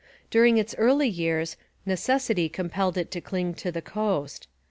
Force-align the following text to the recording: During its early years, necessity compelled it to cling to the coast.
During 0.31 0.57
its 0.57 0.73
early 0.79 1.07
years, 1.07 1.57
necessity 1.85 2.49
compelled 2.49 2.97
it 2.97 3.11
to 3.11 3.21
cling 3.21 3.53
to 3.53 3.71
the 3.71 3.83
coast. 3.83 4.47